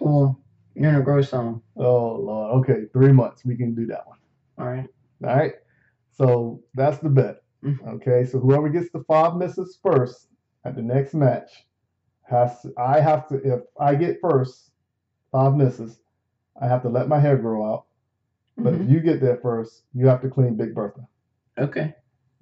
Well, 0.00 0.38
you're 0.76 0.92
gonna 0.92 1.04
grow 1.04 1.22
some. 1.22 1.62
oh 1.76 2.16
Lord. 2.16 2.70
Okay, 2.70 2.84
three 2.92 3.12
months. 3.12 3.44
We 3.44 3.56
can 3.56 3.74
do 3.74 3.86
that 3.86 4.06
one. 4.06 4.18
All 4.58 4.66
right. 4.66 4.88
All 5.24 5.36
right. 5.36 5.54
So 6.12 6.62
that's 6.74 6.98
the 6.98 7.08
bet. 7.08 7.42
Mhm. 7.64 7.94
Okay. 7.96 8.24
So 8.24 8.38
whoever 8.38 8.68
gets 8.68 8.90
the 8.90 9.02
five 9.04 9.36
misses 9.36 9.78
first 9.82 10.28
at 10.64 10.76
the 10.76 10.82
next 10.82 11.14
match 11.14 11.66
has 12.22 12.60
to, 12.62 12.72
I 12.78 13.00
have 13.00 13.26
to 13.28 13.36
if 13.36 13.60
I 13.80 13.94
get 13.94 14.20
first 14.20 14.70
five 15.32 15.54
misses, 15.56 16.00
I 16.60 16.68
have 16.68 16.82
to 16.82 16.88
let 16.88 17.08
my 17.08 17.18
hair 17.20 17.36
grow 17.36 17.64
out. 17.72 17.84
But 18.58 18.74
Mhm. 18.74 18.84
if 18.84 18.90
you 18.90 19.00
get 19.00 19.20
there 19.20 19.36
first, 19.38 19.84
you 19.94 20.06
have 20.06 20.22
to 20.22 20.28
clean 20.30 20.56
Big 20.56 20.74
Bertha. 20.74 21.06
Okay. 21.58 21.94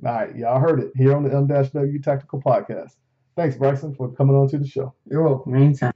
All 0.05 0.13
right, 0.13 0.37
y'all 0.37 0.61
heard 0.61 0.81
it 0.81 0.93
here 0.97 1.15
on 1.17 1.23
the 1.23 1.35
M-W 1.35 1.99
Tactical 2.01 2.41
Podcast. 2.43 2.97
Thanks, 3.37 3.57
Bryson, 3.57 3.95
for 3.95 4.11
coming 4.13 4.37
on 4.37 4.49
to 4.49 4.59
the 4.59 4.67
show. 4.67 4.95
You're 5.07 5.23
welcome. 5.25 5.55
Anytime. 5.55 5.93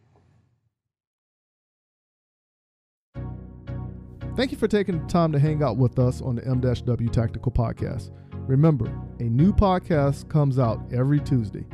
Thank 4.39 4.53
you 4.53 4.57
for 4.57 4.69
taking 4.69 5.01
the 5.01 5.07
time 5.09 5.33
to 5.33 5.39
hang 5.41 5.65
out 5.65 5.79
with 5.79 5.99
us 5.99 6.23
on 6.23 6.37
the 6.37 6.47
M-W 6.47 7.09
Tactical 7.09 7.51
Podcast. 7.51 8.13
Remember, 8.47 8.87
a 9.19 9.25
new 9.25 9.53
podcast 9.53 10.29
comes 10.29 10.61
out 10.61 10.81
every 10.93 11.19
Tuesday. 11.19 11.65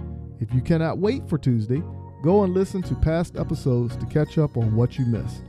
If 0.41 0.55
you 0.55 0.63
cannot 0.63 0.97
wait 0.97 1.29
for 1.29 1.37
Tuesday, 1.37 1.83
go 2.23 2.43
and 2.43 2.55
listen 2.55 2.81
to 2.85 2.95
past 2.95 3.37
episodes 3.37 3.99
to 3.99 4.07
catch 4.07 4.39
up 4.39 4.57
on 4.57 4.75
what 4.75 4.99
you 4.99 5.05
missed. 5.05 5.43